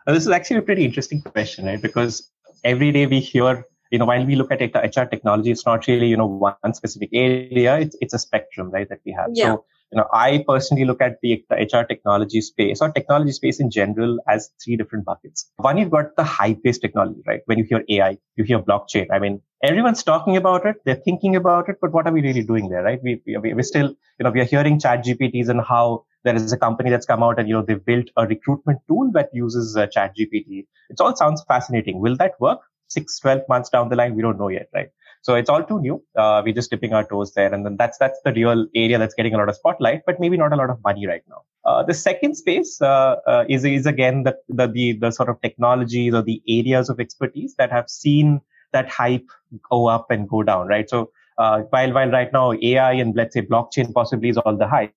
Uh, 0.06 0.14
this 0.14 0.24
is 0.24 0.30
actually 0.30 0.58
a 0.58 0.62
pretty 0.62 0.86
interesting 0.86 1.22
question 1.22 1.66
right? 1.66 1.82
Because 1.82 2.30
every 2.64 2.92
day 2.92 3.08
we 3.08 3.20
hear 3.20 3.66
you 3.92 4.00
know, 4.00 4.06
while 4.06 4.26
we 4.26 4.36
look 4.36 4.52
at 4.52 4.62
HR 4.62 5.06
technology, 5.06 5.52
it's 5.52 5.66
not 5.66 5.88
really, 5.88 6.08
you 6.08 6.18
know, 6.18 6.26
one 6.26 6.74
specific 6.74 7.10
area. 7.14 7.80
It's, 7.80 7.96
it's 8.02 8.14
a 8.14 8.20
spectrum, 8.20 8.70
right, 8.72 8.88
that 8.90 9.00
we 9.06 9.14
have. 9.14 9.30
Yeah. 9.34 9.46
So, 9.46 9.66
you 9.92 9.98
know, 9.98 10.08
I 10.12 10.44
personally 10.46 10.84
look 10.84 11.02
at 11.02 11.20
the, 11.22 11.44
the 11.50 11.56
HR 11.56 11.86
technology 11.86 12.42
space 12.42 12.82
or 12.82 12.92
technology 12.92 13.32
space 13.32 13.60
in 13.60 13.72
general 13.72 14.20
as 14.28 14.50
three 14.64 14.76
different 14.76 15.06
buckets. 15.06 15.50
One, 15.58 15.78
you've 15.78 15.92
got 15.92 16.16
the 16.18 16.26
hype-based 16.26 16.82
technology, 16.82 17.22
right? 17.26 17.40
When 17.46 17.58
you 17.58 17.64
hear 17.64 17.84
AI, 17.88 18.18
you 18.36 18.44
hear 18.44 18.60
blockchain. 18.60 19.08
I 19.12 19.20
mean, 19.20 19.42
everyone's 19.64 20.04
talking 20.04 20.36
about 20.36 20.66
it. 20.66 20.76
They're 20.84 20.96
thinking 20.96 21.38
about 21.38 21.70
it, 21.70 21.78
but 21.82 21.94
what 21.94 22.06
are 22.06 22.12
we 22.12 22.22
really 22.22 22.44
doing 22.44 22.68
there, 22.68 22.84
right? 22.84 23.00
We, 23.02 23.22
we, 23.26 23.54
we 23.54 23.64
still, 23.64 23.88
you 23.88 24.24
know, 24.24 24.32
we 24.32 24.42
are 24.42 24.46
hearing 24.46 24.78
ChatGPTs 24.78 25.48
and 25.48 25.62
how 25.62 26.04
there 26.26 26.36
is 26.36 26.52
a 26.52 26.58
company 26.58 26.90
that's 26.90 27.06
come 27.06 27.24
out 27.24 27.40
and, 27.40 27.48
you 27.48 27.54
know, 27.54 27.62
they've 27.62 27.84
built 27.86 28.08
a 28.18 28.28
recruitment 28.28 28.80
tool 28.90 29.10
that 29.14 29.30
uses 29.32 29.78
uh, 29.78 29.88
ChatGPT. 29.88 30.66
It 30.90 31.00
all 31.00 31.16
sounds 31.16 31.44
fascinating. 31.48 32.02
Will 32.02 32.18
that 32.18 32.34
work? 32.42 32.60
Six, 32.88 33.20
12 33.20 33.42
months 33.50 33.70
down 33.70 33.90
the 33.90 33.96
line, 33.96 34.16
we 34.16 34.22
don't 34.22 34.40
know 34.40 34.50
yet, 34.50 34.70
right? 34.74 34.90
So 35.22 35.36
it's 35.36 35.50
all 35.50 35.64
too 35.64 35.82
new. 35.82 36.02
Uh, 36.16 36.42
we're 36.44 36.54
just 36.54 36.70
dipping 36.70 36.94
our 36.94 37.04
toes 37.04 37.34
there. 37.34 37.54
And 37.54 37.66
then 37.66 37.76
that's, 37.78 37.98
that's 37.98 38.20
the 38.24 38.32
real 38.34 38.68
area 38.76 38.98
that's 38.98 39.14
getting 39.14 39.34
a 39.34 39.38
lot 39.38 39.50
of 39.50 39.56
spotlight, 39.56 40.04
but 40.06 40.20
maybe 40.20 40.38
not 40.38 40.54
a 40.54 40.56
lot 40.56 40.70
of 40.70 40.82
money 40.84 41.06
right 41.06 41.24
now. 41.28 41.42
Uh, 41.66 41.84
the 41.84 41.94
second 41.94 42.36
space, 42.36 42.82
uh, 42.82 43.18
uh 43.28 43.44
is, 43.50 43.66
is 43.66 43.86
again 43.86 44.24
the, 44.24 44.38
the, 44.48 44.68
the, 44.68 44.94
the 44.94 45.12
sort 45.12 45.28
of 45.28 45.42
technologies 45.42 46.14
or 46.14 46.22
the 46.22 46.42
areas 46.48 46.90
of 46.90 47.00
expertise 47.00 47.56
that 47.56 47.72
have 47.72 47.90
seen 47.90 48.40
that 48.72 48.88
hype 48.90 49.28
go 49.70 49.88
up 49.88 50.10
and 50.12 50.30
go 50.30 50.44
down, 50.44 50.68
right? 50.68 50.90
So, 50.90 51.12
uh, 51.38 51.62
while, 51.70 51.94
while 51.94 52.10
right 52.10 52.32
now 52.34 52.54
AI 52.54 52.94
and 52.94 53.16
let's 53.16 53.34
say 53.34 53.42
blockchain 53.42 53.94
possibly 53.94 54.30
is 54.30 54.38
all 54.38 54.58
the 54.58 54.68
hype, 54.68 54.94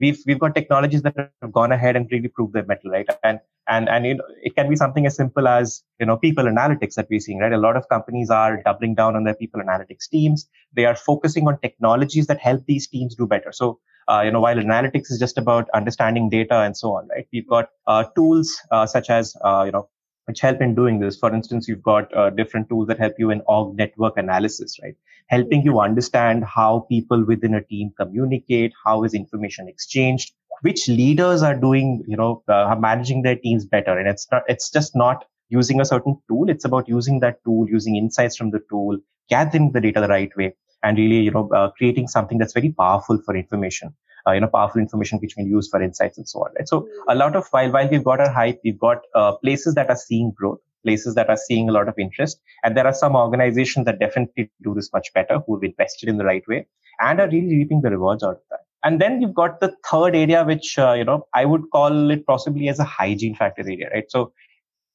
we've 0.00 0.18
we've 0.26 0.38
got 0.38 0.54
technologies 0.54 1.02
that 1.02 1.14
have 1.16 1.52
gone 1.52 1.72
ahead 1.72 1.96
and 1.96 2.08
really 2.10 2.28
proved 2.28 2.52
their 2.54 2.64
mettle, 2.64 2.90
right? 2.90 3.08
And 3.22 3.40
and 3.68 3.88
and 3.88 4.06
you 4.06 4.14
know, 4.14 4.24
it 4.42 4.56
can 4.56 4.68
be 4.68 4.76
something 4.76 5.06
as 5.06 5.16
simple 5.16 5.46
as 5.48 5.82
you 5.98 6.06
know 6.06 6.16
people 6.16 6.44
analytics 6.44 6.94
that 6.94 7.08
we're 7.10 7.20
seeing, 7.20 7.38
right? 7.38 7.52
A 7.52 7.58
lot 7.58 7.76
of 7.76 7.88
companies 7.88 8.30
are 8.30 8.62
doubling 8.62 8.94
down 8.94 9.16
on 9.16 9.24
their 9.24 9.34
people 9.34 9.60
analytics 9.60 10.08
teams. 10.10 10.48
They 10.72 10.86
are 10.86 10.96
focusing 10.96 11.46
on 11.46 11.58
technologies 11.60 12.26
that 12.28 12.38
help 12.40 12.64
these 12.66 12.88
teams 12.88 13.14
do 13.14 13.26
better. 13.26 13.52
So 13.52 13.80
uh, 14.08 14.22
you 14.24 14.30
know, 14.30 14.40
while 14.40 14.56
analytics 14.56 15.10
is 15.10 15.18
just 15.18 15.38
about 15.38 15.68
understanding 15.74 16.30
data 16.30 16.60
and 16.60 16.76
so 16.76 16.94
on, 16.96 17.08
right? 17.08 17.26
We've 17.32 17.48
got 17.48 17.68
uh, 17.86 18.04
tools 18.16 18.60
uh, 18.70 18.86
such 18.86 19.10
as 19.10 19.36
uh, 19.44 19.62
you 19.66 19.72
know 19.72 19.88
which 20.30 20.40
help 20.40 20.60
in 20.60 20.74
doing 20.74 21.00
this. 21.00 21.18
For 21.18 21.34
instance, 21.34 21.66
you've 21.68 21.82
got 21.82 22.16
uh, 22.16 22.30
different 22.30 22.68
tools 22.68 22.86
that 22.88 22.98
help 22.98 23.14
you 23.18 23.30
in 23.30 23.42
org 23.48 23.76
network 23.76 24.16
analysis, 24.16 24.78
right? 24.82 24.94
Helping 25.26 25.62
you 25.62 25.80
understand 25.80 26.44
how 26.44 26.86
people 26.88 27.24
within 27.24 27.54
a 27.54 27.62
team 27.62 27.90
communicate, 27.98 28.72
how 28.84 29.02
is 29.02 29.12
information 29.12 29.68
exchanged, 29.68 30.32
which 30.62 30.88
leaders 30.88 31.42
are 31.42 31.56
doing, 31.56 32.04
you 32.06 32.16
know, 32.16 32.42
uh, 32.46 32.76
managing 32.78 33.22
their 33.22 33.36
teams 33.36 33.64
better. 33.64 33.98
And 33.98 34.08
it's 34.08 34.26
not, 34.30 34.42
it's 34.46 34.70
just 34.70 34.94
not 34.94 35.24
using 35.48 35.80
a 35.80 35.84
certain 35.84 36.16
tool. 36.28 36.48
It's 36.48 36.64
about 36.64 36.88
using 36.88 37.18
that 37.20 37.42
tool, 37.44 37.68
using 37.68 37.96
insights 37.96 38.36
from 38.36 38.50
the 38.50 38.60
tool, 38.70 38.98
gathering 39.28 39.72
the 39.72 39.80
data 39.80 40.00
the 40.00 40.08
right 40.08 40.30
way, 40.36 40.54
and 40.84 40.96
really, 40.96 41.20
you 41.20 41.32
know, 41.32 41.48
uh, 41.48 41.70
creating 41.70 42.06
something 42.06 42.38
that's 42.38 42.52
very 42.52 42.70
powerful 42.70 43.18
for 43.24 43.36
information. 43.36 43.94
Uh, 44.26 44.32
you 44.32 44.40
know, 44.40 44.48
powerful 44.48 44.80
information 44.80 45.18
which 45.18 45.34
we 45.36 45.44
use 45.44 45.68
for 45.68 45.82
insights 45.82 46.18
and 46.18 46.28
so 46.28 46.40
on. 46.40 46.52
Right? 46.58 46.68
So 46.68 46.88
a 47.08 47.14
lot 47.14 47.36
of 47.36 47.46
while 47.50 47.70
while 47.72 47.88
we've 47.88 48.04
got 48.04 48.20
our 48.20 48.30
hype, 48.30 48.60
we've 48.64 48.78
got 48.78 49.02
uh, 49.14 49.32
places 49.36 49.74
that 49.74 49.88
are 49.88 49.96
seeing 49.96 50.32
growth, 50.32 50.60
places 50.84 51.14
that 51.14 51.28
are 51.28 51.36
seeing 51.36 51.68
a 51.68 51.72
lot 51.72 51.88
of 51.88 51.94
interest, 51.98 52.40
and 52.64 52.76
there 52.76 52.86
are 52.86 52.94
some 52.94 53.16
organizations 53.16 53.86
that 53.86 53.98
definitely 53.98 54.50
do 54.62 54.74
this 54.74 54.90
much 54.92 55.12
better, 55.14 55.40
who've 55.46 55.62
invested 55.62 56.08
in 56.08 56.16
the 56.18 56.24
right 56.24 56.46
way, 56.48 56.66
and 57.00 57.20
are 57.20 57.28
really 57.28 57.56
reaping 57.56 57.80
the 57.80 57.90
rewards 57.90 58.22
out 58.22 58.36
of 58.36 58.42
that. 58.50 58.60
And 58.82 59.00
then 59.00 59.20
you've 59.20 59.34
got 59.34 59.60
the 59.60 59.74
third 59.90 60.16
area, 60.16 60.44
which 60.44 60.78
uh, 60.78 60.92
you 60.92 61.04
know 61.04 61.26
I 61.34 61.44
would 61.44 61.70
call 61.70 62.10
it 62.10 62.26
possibly 62.26 62.68
as 62.68 62.78
a 62.78 62.84
hygiene 62.84 63.34
factor 63.34 63.62
area, 63.62 63.90
right? 63.92 64.10
So 64.10 64.32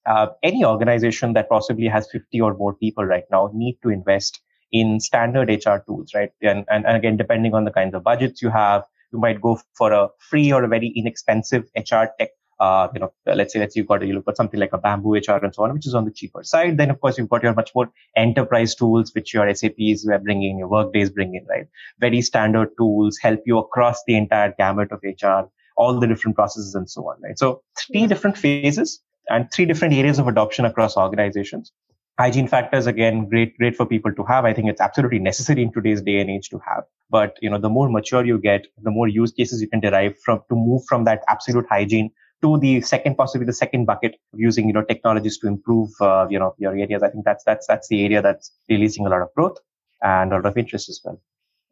uh, 0.05 0.27
any 0.43 0.63
organization 0.63 1.33
that 1.33 1.49
possibly 1.49 1.87
has 1.87 2.09
50 2.11 2.39
or 2.41 2.53
more 2.53 2.73
people 2.73 3.05
right 3.05 3.23
now 3.31 3.49
need 3.53 3.79
to 3.83 3.89
invest 3.89 4.41
in 4.71 4.99
standard 4.99 5.49
HR 5.49 5.77
tools, 5.85 6.11
right? 6.13 6.31
And, 6.41 6.65
and, 6.69 6.85
and 6.85 6.97
again, 6.97 7.17
depending 7.17 7.53
on 7.53 7.65
the 7.65 7.71
kinds 7.71 7.95
of 7.95 8.03
budgets 8.03 8.41
you 8.41 8.49
have, 8.49 8.83
you 9.15 9.21
might 9.21 9.41
go 9.41 9.59
for 9.73 9.91
a 9.91 10.09
free 10.19 10.51
or 10.51 10.63
a 10.63 10.67
very 10.67 10.91
inexpensive 10.95 11.63
HR 11.75 12.05
tech. 12.19 12.29
Uh, 12.57 12.87
you 12.93 13.01
know, 13.01 13.11
let's 13.25 13.51
say, 13.51 13.59
let's 13.59 13.75
you've 13.75 13.87
got, 13.87 14.05
you 14.07 14.13
look 14.13 14.27
at 14.29 14.37
something 14.37 14.59
like 14.59 14.71
a 14.71 14.77
BambooHR 14.77 15.43
and 15.43 15.53
so 15.53 15.63
on, 15.63 15.73
which 15.73 15.85
is 15.85 15.93
on 15.93 16.05
the 16.05 16.11
cheaper 16.11 16.41
side. 16.41 16.77
Then, 16.77 16.89
of 16.89 17.01
course, 17.01 17.17
you've 17.17 17.27
got 17.27 17.43
your 17.43 17.53
much 17.53 17.71
more 17.75 17.91
enterprise 18.15 18.75
tools, 18.75 19.11
which 19.13 19.33
your 19.33 19.53
SAPs 19.53 20.05
were 20.05 20.19
bringing, 20.19 20.59
your 20.59 20.69
workdays 20.69 21.09
bring 21.09 21.35
in, 21.35 21.45
right? 21.47 21.67
Very 21.99 22.21
standard 22.21 22.69
tools 22.77 23.17
help 23.21 23.41
you 23.45 23.57
across 23.57 24.01
the 24.07 24.15
entire 24.15 24.53
gamut 24.57 24.93
of 24.93 25.01
HR, 25.03 25.49
all 25.75 25.99
the 25.99 26.07
different 26.07 26.37
processes 26.37 26.75
and 26.75 26.89
so 26.89 27.01
on, 27.09 27.21
right? 27.21 27.37
So 27.37 27.61
three 27.77 28.07
different 28.07 28.37
phases 28.37 29.01
and 29.29 29.51
three 29.51 29.65
different 29.65 29.93
areas 29.93 30.17
of 30.19 30.27
adoption 30.27 30.63
across 30.63 30.95
organizations. 30.95 31.73
Hygiene 32.17 32.47
factors, 32.47 32.87
again, 32.87 33.27
great, 33.27 33.57
great 33.57 33.75
for 33.75 33.85
people 33.85 34.13
to 34.13 34.23
have. 34.23 34.45
I 34.45 34.53
think 34.53 34.69
it's 34.69 34.79
absolutely 34.79 35.19
necessary 35.19 35.61
in 35.61 35.73
today's 35.73 36.01
day 36.01 36.19
and 36.19 36.29
age 36.29 36.47
to 36.49 36.59
have. 36.59 36.85
But, 37.09 37.37
you 37.41 37.49
know, 37.49 37.57
the 37.57 37.69
more 37.69 37.89
mature 37.89 38.25
you 38.25 38.37
get, 38.39 38.67
the 38.81 38.89
more 38.89 39.09
use 39.09 39.33
cases 39.33 39.61
you 39.61 39.67
can 39.67 39.81
derive 39.81 40.17
from 40.23 40.39
to 40.49 40.55
move 40.55 40.83
from 40.87 41.03
that 41.03 41.23
absolute 41.27 41.65
hygiene 41.69 42.11
to 42.41 42.57
the 42.57 42.79
second, 42.81 43.15
possibly 43.17 43.45
the 43.45 43.53
second 43.53 43.85
bucket 43.85 44.13
of 44.33 44.39
using, 44.39 44.67
you 44.67 44.73
know, 44.73 44.83
technologies 44.83 45.37
to 45.39 45.47
improve, 45.47 45.89
uh, 45.99 46.25
you 46.29 46.39
know, 46.39 46.55
your 46.57 46.71
areas. 46.71 47.03
I 47.03 47.09
think 47.09 47.25
that's, 47.25 47.43
that's, 47.43 47.67
that's 47.67 47.89
the 47.89 48.05
area 48.05 48.21
that's 48.21 48.49
releasing 48.69 49.05
a 49.05 49.09
lot 49.09 49.21
of 49.21 49.33
growth 49.35 49.57
and 50.01 50.31
a 50.31 50.35
lot 50.37 50.45
of 50.45 50.57
interest 50.57 50.87
as 50.87 51.01
well. 51.03 51.21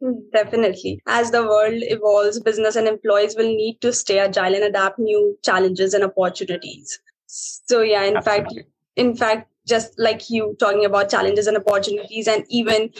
Hmm, 0.02 0.28
definitely. 0.30 1.00
As 1.06 1.30
the 1.30 1.42
world 1.42 1.72
evolves, 1.76 2.38
business 2.38 2.76
and 2.76 2.86
employees 2.86 3.34
will 3.34 3.48
need 3.48 3.80
to 3.80 3.94
stay 3.94 4.18
agile 4.18 4.54
and 4.54 4.64
adapt 4.64 4.98
new 4.98 5.38
challenges 5.42 5.94
and 5.94 6.04
opportunities. 6.04 6.98
So 7.26 7.80
yeah, 7.80 8.02
in 8.04 8.18
Absolutely. 8.18 8.56
fact, 8.58 8.68
in 8.96 9.16
fact, 9.16 9.50
just 9.66 9.98
like 9.98 10.30
you 10.30 10.56
talking 10.58 10.84
about 10.84 11.10
challenges 11.10 11.46
and 11.46 11.56
opportunities, 11.56 12.28
and 12.28 12.44
even 12.48 12.90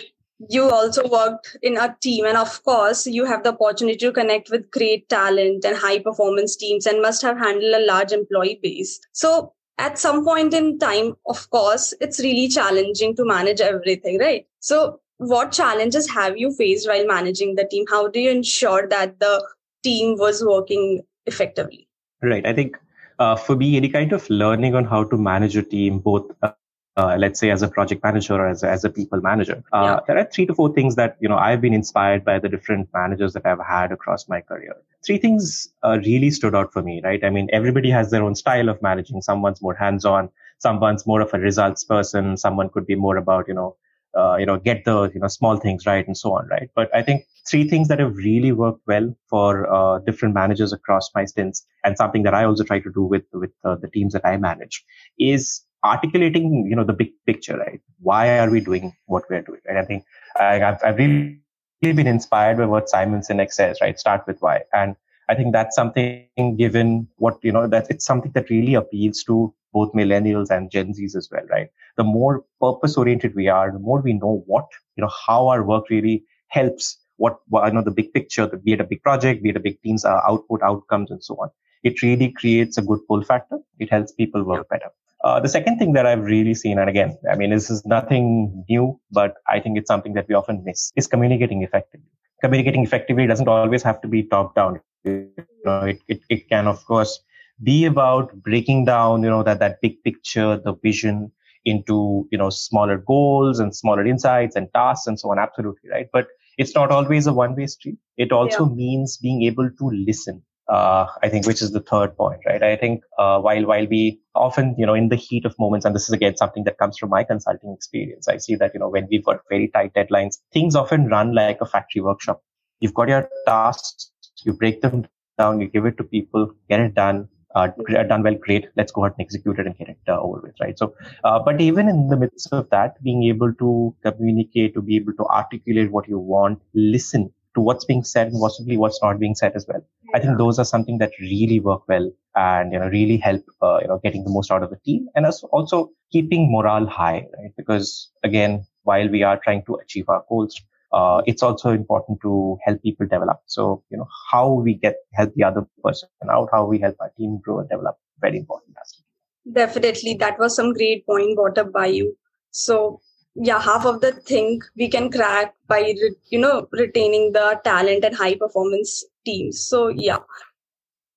you 0.50 0.68
also 0.68 1.09
worked 1.09 1.56
in 1.62 1.76
a 1.76 1.97
team, 2.00 2.25
and 2.26 2.37
of 2.37 2.62
course, 2.64 3.06
you 3.06 3.25
have 3.25 3.44
the 3.44 3.52
opportunity 3.52 3.99
to 3.99 4.12
connect 4.12 4.50
with 4.50 4.71
great 4.71 5.09
talent 5.09 5.64
and 5.64 5.76
high 5.76 5.99
performance 5.99 6.56
teams, 6.56 6.87
and 6.87 7.00
must 7.00 7.23
have 7.23 7.38
handled 7.38 7.75
a 7.75 7.87
large 7.87 8.12
employee 8.12 8.59
base. 8.62 9.00
So 9.12 9.52
at 9.78 9.99
some 9.99 10.25
point 10.25 10.54
in 10.54 10.78
time, 10.78 11.14
of 11.26 11.49
course, 11.50 11.94
it's 12.00 12.21
really 12.21 12.49
challenging 12.49 13.16
to 13.16 13.25
manage 13.25 13.61
everything, 13.61 14.18
right? 14.18 14.47
So 14.61 15.00
what 15.18 15.52
challenges 15.52 16.11
have 16.11 16.37
you 16.37 16.52
faced 16.52 16.88
while 16.88 17.06
managing 17.06 17.54
the 17.54 17.64
team? 17.64 17.85
How 17.88 18.09
do 18.09 18.21
you 18.21 18.30
ensure 18.30 18.88
that 18.88 19.21
the 19.21 19.47
team 19.83 20.16
was 20.18 20.44
working 20.44 21.02
effectively? 21.26 21.88
Right. 22.23 22.47
I 22.47 22.52
think 22.52 22.76
uh, 23.18 23.37
for 23.37 23.56
me, 23.56 23.76
any 23.76 23.88
kind 23.88 24.12
of 24.12 24.28
learning 24.30 24.75
on 24.75 24.85
how 24.85 25.04
to 25.04 25.16
manage 25.16 25.56
a 25.56 25.62
team, 25.62 25.99
both 25.99 26.30
uh, 26.42 26.52
uh, 26.97 27.16
let's 27.18 27.40
say 27.40 27.50
as 27.50 27.62
a 27.62 27.68
project 27.68 28.02
manager 28.04 28.35
or 28.35 28.49
as 28.49 28.62
a, 28.62 28.71
as 28.71 28.85
a 28.85 28.90
people 28.90 29.21
manager. 29.21 29.62
Uh, 29.73 29.83
yeah. 29.83 30.00
There 30.06 30.18
are 30.18 30.28
three 30.33 30.47
to 30.47 30.54
four 30.54 30.73
things 30.73 30.94
that, 30.94 31.16
you 31.21 31.28
know, 31.28 31.37
I've 31.37 31.61
been 31.61 31.75
inspired 31.75 32.25
by 32.25 32.38
the 32.38 32.49
different 32.49 32.88
managers 32.94 33.33
that 33.33 33.44
I've 33.44 33.59
had 33.61 33.90
across 33.90 34.28
my 34.28 34.40
career. 34.40 34.76
Three 35.04 35.18
things 35.18 35.68
uh, 35.83 35.99
really 36.04 36.30
stood 36.30 36.54
out 36.54 36.73
for 36.73 36.83
me, 36.83 37.00
right? 37.02 37.23
I 37.25 37.30
mean, 37.30 37.49
everybody 37.52 37.90
has 37.90 38.11
their 38.11 38.23
own 38.23 38.35
style 38.35 38.68
of 38.68 38.80
managing. 38.80 39.23
Someone's 39.23 39.61
more 39.61 39.75
hands-on. 39.75 40.30
Someone's 40.59 41.06
more 41.06 41.21
of 41.21 41.35
a 41.35 41.38
results 41.38 41.85
person. 41.85 42.37
Someone 42.37 42.68
could 42.68 42.87
be 42.87 42.94
more 42.94 43.16
about, 43.16 43.49
you 43.49 43.54
know, 43.54 43.76
uh, 44.16 44.37
you 44.37 44.47
know, 44.47 44.59
get 44.59 44.85
the, 44.85 45.11
you 45.14 45.21
know, 45.21 45.28
small 45.28 45.56
things 45.56 45.87
right 45.87 46.06
and 46.06 46.16
so 46.16 46.33
on, 46.35 46.47
right? 46.49 46.71
But 46.75 46.94
I 46.94 47.02
think 47.02 47.25
three 47.49 47.68
things 47.68 47.88
that 47.88 47.99
have 47.99 48.16
really 48.16 48.52
worked 48.52 48.83
well 48.87 49.14
for 49.28 49.73
uh, 49.73 49.99
different 50.00 50.35
managers 50.35 50.73
across 50.73 51.11
my 51.14 51.25
stints 51.25 51.66
and 51.85 51.97
something 51.97 52.23
that 52.23 52.35
I 52.35 52.44
also 52.44 52.64
try 52.64 52.80
to 52.80 52.90
do 52.92 53.02
with, 53.02 53.25
with 53.33 53.50
uh, 53.64 53.76
the 53.76 53.88
teams 53.88 54.12
that 54.12 54.25
I 54.25 54.37
manage 54.37 54.85
is 55.18 55.62
articulating, 55.85 56.66
you 56.68 56.76
know, 56.76 56.85
the 56.85 56.92
big 56.92 57.11
picture, 57.26 57.56
right? 57.59 57.80
Why 58.00 58.38
are 58.38 58.50
we 58.50 58.61
doing 58.61 58.94
what 59.06 59.25
we're 59.28 59.42
doing? 59.42 59.61
And 59.66 59.78
I 59.78 59.85
think 59.85 60.04
I, 60.38 60.54
have 60.59 60.80
I've 60.83 60.97
really 60.97 61.38
been 61.83 62.06
inspired 62.06 62.59
by 62.59 62.66
what 62.66 62.88
Simon 62.88 63.21
Sinek 63.21 63.52
says, 63.52 63.78
right? 63.83 63.99
Start 63.99 64.26
with 64.26 64.40
why. 64.40 64.62
And 64.73 64.97
I 65.28 65.35
think 65.35 65.52
that's 65.52 65.76
something 65.76 66.56
given 66.56 67.09
what, 67.16 67.38
you 67.42 67.52
know, 67.52 67.66
that 67.66 67.87
it's 67.90 68.04
something 68.04 68.33
that 68.33 68.50
really 68.50 68.75
appeals 68.75 69.23
to 69.25 69.54
both 69.78 69.92
millennials 70.00 70.50
and 70.50 70.70
Gen 70.70 70.94
Zs 70.94 71.16
as 71.20 71.28
well, 71.30 71.46
right? 71.50 71.68
The 71.98 72.04
more 72.04 72.44
purpose 72.60 72.96
oriented 72.96 73.34
we 73.34 73.48
are, 73.48 73.70
the 73.72 73.84
more 73.90 74.00
we 74.00 74.14
know 74.14 74.42
what, 74.46 74.66
you 74.96 75.02
know, 75.02 75.10
how 75.26 75.48
our 75.48 75.62
work 75.62 75.90
really 75.90 76.24
helps 76.48 76.98
what, 77.16 77.38
what 77.48 77.64
I 77.64 77.70
know 77.70 77.82
the 77.82 77.90
big 78.00 78.12
picture, 78.12 78.46
the, 78.46 78.56
be 78.56 78.72
it 78.72 78.80
a 78.80 78.84
big 78.84 79.02
project, 79.02 79.42
be 79.42 79.50
it 79.50 79.56
a 79.56 79.60
big 79.60 79.80
team's 79.82 80.04
uh, 80.04 80.20
output, 80.28 80.62
outcomes, 80.62 81.10
and 81.10 81.22
so 81.22 81.34
on. 81.42 81.50
It 81.82 82.02
really 82.02 82.30
creates 82.32 82.78
a 82.78 82.82
good 82.82 83.00
pull 83.08 83.22
factor. 83.22 83.58
It 83.78 83.90
helps 83.90 84.12
people 84.12 84.42
work 84.44 84.68
better. 84.68 84.90
Uh, 85.22 85.40
the 85.40 85.48
second 85.48 85.78
thing 85.78 85.92
that 85.94 86.06
I've 86.06 86.24
really 86.24 86.54
seen, 86.54 86.78
and 86.78 86.88
again, 86.88 87.16
I 87.30 87.36
mean, 87.36 87.50
this 87.50 87.70
is 87.70 87.84
nothing 87.86 88.64
new, 88.68 89.00
but 89.10 89.36
I 89.48 89.60
think 89.60 89.78
it's 89.78 89.88
something 89.88 90.14
that 90.14 90.26
we 90.28 90.34
often 90.34 90.62
miss, 90.64 90.92
is 90.96 91.06
communicating 91.06 91.62
effectively. 91.62 92.08
Communicating 92.42 92.82
effectively 92.82 93.26
doesn't 93.26 93.48
always 93.48 93.82
have 93.82 94.02
to 94.02 94.08
be 94.08 94.24
top 94.24 94.54
down. 94.54 94.80
You 95.04 95.30
know, 95.64 95.80
it, 95.92 96.00
it, 96.08 96.20
it 96.28 96.48
can, 96.48 96.66
of 96.66 96.84
course, 96.84 97.20
be 97.62 97.84
about 97.84 98.34
breaking 98.42 98.84
down, 98.84 99.23
you 99.23 99.30
know, 99.30 99.42
that, 99.42 99.61
that 99.61 99.80
big 99.80 100.02
picture, 100.02 100.58
the 100.58 100.75
vision 100.82 101.30
into, 101.64 102.28
you 102.30 102.38
know, 102.38 102.50
smaller 102.50 102.99
goals 102.99 103.58
and 103.58 103.75
smaller 103.75 104.06
insights 104.06 104.56
and 104.56 104.68
tasks 104.75 105.06
and 105.06 105.18
so 105.18 105.30
on. 105.30 105.38
Absolutely. 105.38 105.90
Right. 105.90 106.08
But 106.12 106.28
it's 106.58 106.75
not 106.75 106.90
always 106.90 107.26
a 107.26 107.32
one 107.32 107.56
way 107.56 107.66
street. 107.66 107.99
It 108.16 108.32
also 108.32 108.66
yeah. 108.66 108.75
means 108.75 109.16
being 109.18 109.42
able 109.44 109.70
to 109.70 109.90
listen. 109.90 110.42
Uh, 110.66 111.06
I 111.23 111.28
think, 111.28 111.46
which 111.46 111.61
is 111.61 111.73
the 111.73 111.80
third 111.80 112.16
point, 112.16 112.40
right? 112.46 112.62
I 112.62 112.76
think, 112.76 113.02
uh, 113.18 113.38
while, 113.38 113.66
while 113.66 113.87
we 113.87 114.20
often, 114.34 114.75
you 114.78 114.87
know, 114.87 114.94
in 114.94 115.11
the 115.11 115.16
heat 115.16 115.44
of 115.44 115.54
moments, 115.58 115.84
and 115.84 115.94
this 115.94 116.04
is 116.04 116.12
again 116.12 116.38
something 116.38 116.64
that 116.64 116.78
comes 116.78 116.96
from 116.96 117.11
my 117.11 117.23
consulting 117.23 117.75
experience, 117.75 118.28
I 118.28 118.38
see 118.38 118.54
that, 118.54 118.70
you 118.73 118.80
know, 118.80 118.88
when 118.88 119.06
we've 119.11 119.25
got 119.25 119.40
very 119.50 119.68
tight 119.68 119.92
deadlines, 119.92 120.38
things 120.54 120.75
often 120.75 121.08
run 121.08 121.34
like 121.34 121.61
a 121.61 121.66
factory 121.66 122.00
workshop. 122.00 122.42
You've 122.80 122.94
got 122.94 123.08
your 123.08 123.28
tasks, 123.46 124.11
you 124.42 124.54
break 124.54 124.80
them 124.80 125.06
down, 125.37 125.61
you 125.61 125.68
give 125.68 125.84
it 125.84 125.99
to 125.99 126.04
people, 126.04 126.50
get 126.70 126.80
it 126.80 126.94
done, 126.94 127.28
uh, 127.54 127.68
done 128.08 128.23
well, 128.23 128.34
great. 128.34 128.66
Let's 128.76 128.92
go 128.92 129.04
ahead 129.04 129.14
and 129.18 129.25
execute 129.25 129.58
it 129.58 129.66
and 129.66 129.76
get 129.76 129.88
it 129.88 129.99
uh, 130.08 130.20
over 130.20 130.40
with, 130.40 130.54
right? 130.61 130.78
So, 130.78 130.94
uh, 131.23 131.38
but 131.38 131.61
even 131.61 131.88
in 131.88 132.08
the 132.08 132.16
midst 132.16 132.52
of 132.52 132.68
that, 132.70 133.02
being 133.02 133.25
able 133.25 133.52
to 133.54 133.94
communicate, 134.02 134.75
to 134.75 134.82
be 134.82 134.96
able 134.96 135.12
to 135.14 135.25
articulate 135.26 135.90
what 135.90 136.08
you 136.08 136.18
want, 136.18 136.61
listen 136.75 137.32
to 137.54 137.61
what's 137.61 137.84
being 137.84 138.02
said 138.02 138.28
and 138.28 138.40
possibly 138.40 138.76
what's 138.76 139.00
not 139.02 139.18
being 139.18 139.34
said 139.34 139.52
as 139.54 139.66
well. 139.68 139.82
I 140.14 140.18
think 140.20 140.38
those 140.38 140.58
are 140.58 140.64
something 140.64 140.99
that 140.99 141.12
really 141.20 141.61
work 141.61 141.88
well 141.88 142.11
and 142.34 142.73
you 142.73 142.78
know 142.78 142.88
really 142.88 143.16
help 143.16 143.44
uh, 143.62 143.78
you 143.80 143.88
know 143.88 144.00
getting 144.02 144.25
the 144.25 144.30
most 144.30 144.50
out 144.50 144.62
of 144.62 144.70
the 144.70 144.76
team 144.84 145.08
and 145.14 145.26
also 145.52 145.90
keeping 146.11 146.50
morale 146.50 146.87
high, 146.87 147.26
right? 147.38 147.52
Because 147.56 148.11
again, 148.23 148.66
while 148.82 149.08
we 149.08 149.23
are 149.23 149.40
trying 149.42 149.64
to 149.66 149.76
achieve 149.76 150.08
our 150.08 150.25
goals, 150.28 150.61
uh, 150.94 151.22
it's 151.26 151.42
also 151.42 151.70
important 151.70 152.20
to 152.22 152.56
help 152.64 152.80
people 152.82 153.06
develop. 153.06 153.40
So, 153.46 153.82
you 153.90 153.98
know, 153.98 154.06
how 154.30 154.52
we 154.52 154.74
get 154.74 154.94
help 155.12 155.34
the 155.34 155.42
other 155.42 155.66
person 155.82 156.08
out, 156.30 156.50
how 156.52 156.66
we 156.66 156.78
help 156.78 156.96
our 157.00 157.10
team 157.18 157.40
grow 157.42 157.58
and 157.58 157.68
develop, 157.68 157.96
very 158.20 158.38
important 158.38 158.76
aspect. 158.80 159.04
Definitely, 159.52 160.14
that 160.20 160.38
was 160.38 160.54
some 160.54 160.72
great 160.72 161.04
point 161.04 161.34
brought 161.34 161.58
up 161.58 161.72
by 161.72 161.86
you. 161.86 162.16
So, 162.52 163.00
yeah, 163.34 163.60
half 163.60 163.84
of 163.84 164.02
the 164.02 164.12
thing 164.12 164.60
we 164.76 164.88
can 164.88 165.10
crack 165.10 165.54
by 165.66 165.94
you 166.30 166.38
know 166.38 166.68
retaining 166.70 167.32
the 167.32 167.60
talent 167.64 168.04
and 168.04 168.14
high 168.14 168.36
performance 168.36 169.04
teams. 169.24 169.66
So, 169.68 169.88
yeah, 169.88 170.18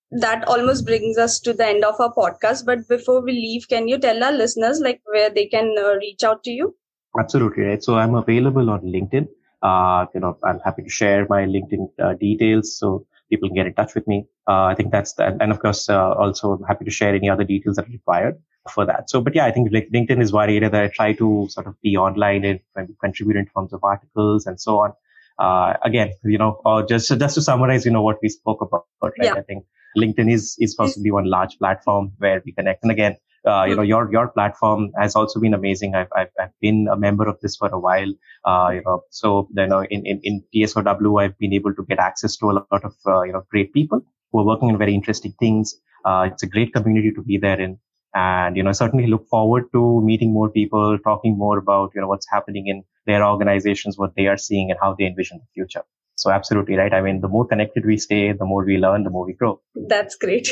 that 0.10 0.48
almost 0.48 0.88
brings 0.88 1.20
us 1.20 1.40
to 1.42 1.54
the 1.54 1.68
end 1.68 1.86
of 1.86 2.02
our 2.02 2.14
podcast. 2.16 2.66
But 2.66 2.88
before 2.88 3.22
we 3.22 3.34
leave, 3.34 3.68
can 3.70 3.88
you 3.88 4.00
tell 4.00 4.24
our 4.24 4.32
listeners 4.32 4.80
like 4.80 5.02
where 5.06 5.30
they 5.30 5.46
can 5.46 5.76
uh, 5.78 5.94
reach 5.98 6.24
out 6.24 6.44
to 6.46 6.52
you? 6.52 6.76
Absolutely 7.20 7.64
right. 7.64 7.84
So 7.84 7.96
I'm 7.96 8.16
available 8.16 8.70
on 8.72 8.82
LinkedIn 8.82 9.28
you 9.64 10.20
know, 10.20 10.38
I'm 10.44 10.60
happy 10.60 10.84
to 10.84 10.90
share 10.90 11.26
my 11.30 11.46
LinkedIn 11.46 11.90
uh, 12.02 12.14
details 12.14 12.78
so 12.78 13.06
people 13.30 13.50
can 13.50 13.56
get 13.56 13.68
in 13.68 13.74
touch 13.74 13.96
with 13.96 14.08
me. 14.08 14.26
Uh, 14.48 14.64
I 14.64 14.76
think 14.76 14.92
that's 14.92 15.14
that. 15.14 15.38
And 15.42 15.52
of 15.52 15.60
course, 15.60 15.90
uh, 15.90 16.14
also 16.14 16.60
happy 16.68 16.86
to 16.86 16.92
share 16.92 17.14
any 17.14 17.30
other 17.30 17.44
details 17.44 17.76
that 17.76 17.88
are 17.88 17.92
required. 17.92 18.36
for 18.70 18.86
that. 18.86 19.10
So, 19.10 19.22
but 19.22 19.36
yeah, 19.36 19.46
I 19.46 19.52
think 19.52 19.72
LinkedIn 19.72 20.22
is 20.22 20.32
one 20.32 20.50
area 20.50 20.70
that 20.70 20.84
I 20.84 20.88
try 20.88 21.14
to 21.14 21.48
sort 21.50 21.68
of 21.68 21.76
be 21.82 21.98
online 21.98 22.46
and 22.46 22.60
contribute 23.02 23.38
in 23.38 23.46
terms 23.48 23.74
of 23.74 23.84
articles 23.84 24.46
and 24.46 24.60
so 24.60 24.80
on. 24.80 24.94
Uh, 25.40 25.78
again, 25.84 26.14
you 26.24 26.38
know, 26.38 26.62
uh, 26.66 26.84
just 26.84 27.08
just 27.08 27.36
to 27.36 27.42
summarize, 27.42 27.86
you 27.86 27.92
know, 27.92 28.02
what 28.02 28.18
we 28.22 28.30
spoke 28.30 28.62
about, 28.62 28.86
right? 29.02 29.14
Yeah. 29.22 29.34
I 29.34 29.42
think 29.42 29.66
LinkedIn 29.98 30.32
is 30.32 30.56
is 30.60 30.74
possibly 30.76 31.12
one 31.12 31.30
large 31.30 31.58
platform 31.60 32.14
where 32.18 32.42
we 32.46 32.52
connect. 32.52 32.84
And 32.84 32.92
again, 32.92 33.18
uh, 33.46 33.64
you 33.64 33.76
know, 33.76 33.82
your 33.82 34.12
your 34.12 34.28
platform 34.30 34.92
has 35.00 35.16
also 35.16 35.40
been 35.40 35.54
amazing. 35.54 35.96
I've 35.96 36.10
I've, 36.16 36.30
I've 36.40 36.60
been 36.62 36.88
a 36.92 36.98
member 36.98 37.28
of 37.28 37.40
this 37.42 37.56
for 37.56 37.70
a 37.70 37.80
while. 37.80 38.12
Uh, 38.46 38.72
you 38.74 38.82
know, 38.86 39.04
so 39.10 39.48
you 39.56 39.68
know, 39.68 39.86
in 39.90 40.06
in 40.06 40.20
in 40.24 40.44
TSOW, 40.54 41.18
I've 41.20 41.38
been 41.38 41.54
able 41.54 41.74
to 41.74 41.86
get 41.88 42.00
access 42.00 42.36
to 42.38 42.52
a 42.52 42.54
lot 42.54 42.84
of 42.84 42.94
uh, 43.06 43.24
you 43.24 43.34
know 43.34 43.44
great 43.50 43.74
people 43.74 44.02
who 44.32 44.40
are 44.40 44.46
working 44.46 44.70
on 44.70 44.78
very 44.78 44.94
interesting 44.94 45.34
things. 45.40 45.76
Uh, 46.04 46.30
it's 46.32 46.44
a 46.44 46.48
great 46.48 46.74
community 46.74 47.12
to 47.12 47.22
be 47.22 47.38
there 47.38 47.60
in. 47.60 47.80
And 48.16 48.58
you 48.58 48.64
know 48.64 48.72
certainly 48.72 49.06
look 49.06 49.28
forward 49.28 49.66
to 49.74 50.02
meeting 50.02 50.34
more 50.34 50.50
people 50.50 50.98
talking 51.04 51.38
more 51.38 51.58
about 51.60 51.92
you 51.94 52.02
know 52.02 52.08
what's 52.08 52.26
happening 52.32 52.68
in 52.68 52.84
their 53.06 53.24
organizations 53.24 53.98
what 53.98 54.16
they 54.16 54.26
are 54.28 54.38
seeing 54.38 54.72
and 54.72 54.80
how 54.82 54.96
they 54.98 55.06
envision 55.06 55.38
the 55.38 55.46
future. 55.54 55.84
So 56.16 56.32
absolutely 56.32 56.78
right. 56.78 56.94
I 56.94 57.02
mean 57.02 57.22
the 57.22 57.28
more 57.28 57.46
connected 57.46 57.86
we 57.86 57.98
stay 57.98 58.32
the 58.32 58.46
more 58.46 58.66
we 58.66 58.78
learn 58.78 59.04
the 59.04 59.12
more 59.12 59.26
we 59.26 59.34
grow. 59.34 59.62
That's 59.76 60.16
great. 60.16 60.50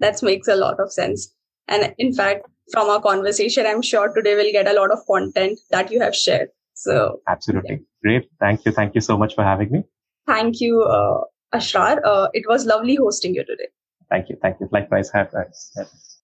That 0.00 0.20
makes 0.22 0.48
a 0.48 0.56
lot 0.56 0.80
of 0.80 0.90
sense 0.92 1.32
and 1.68 1.94
in 1.98 2.12
fact 2.12 2.46
from 2.72 2.88
our 2.88 3.00
conversation 3.00 3.66
i'm 3.66 3.82
sure 3.82 4.12
today 4.14 4.34
we'll 4.34 4.52
get 4.52 4.68
a 4.68 4.72
lot 4.72 4.90
of 4.90 4.98
content 5.06 5.58
that 5.70 5.90
you 5.90 6.00
have 6.00 6.14
shared. 6.14 6.48
So 6.74 7.20
absolutely. 7.28 7.76
Yeah. 7.76 7.78
great. 8.02 8.30
Thank 8.40 8.64
you. 8.64 8.72
Thank 8.72 8.94
you 8.94 9.00
so 9.00 9.16
much 9.16 9.34
for 9.34 9.44
having 9.44 9.70
me. 9.70 9.84
Thank 10.26 10.60
you 10.60 10.82
uh, 10.82 11.20
ashrar. 11.54 12.00
Uh, 12.04 12.28
it 12.32 12.44
was 12.48 12.66
lovely 12.66 12.96
hosting 12.96 13.34
you 13.34 13.44
today. 13.44 13.68
Thank 14.10 14.28
you. 14.28 14.36
Thank 14.42 14.60
you. 14.60 14.68
Likewise. 14.72 15.10
Have, 15.12 15.32
have 15.32 15.88